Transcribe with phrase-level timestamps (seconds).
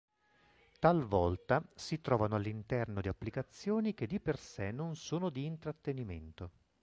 [0.79, 6.49] Talvolta si trovano all'interno di applicazioni che di per sé non sono di intrattenimento.